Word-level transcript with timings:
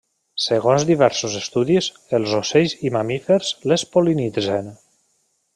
Segons 0.45 0.85
diversos 0.89 1.35
estudis, 1.41 1.91
els 2.19 2.33
ocells 2.39 2.75
i 2.89 2.93
mamífers 2.99 3.55
les 3.73 3.89
pol·linitzen. 3.97 4.77